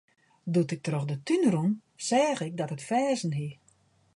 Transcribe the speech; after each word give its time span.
Doe't 0.53 0.71
ik 0.75 0.81
troch 0.85 1.05
de 1.09 1.17
tún 1.27 1.43
rûn, 1.53 1.71
seach 2.07 2.41
ik 2.47 2.53
dat 2.59 2.73
it 2.75 2.85
ferzen 2.89 3.33
hie. 3.39 3.53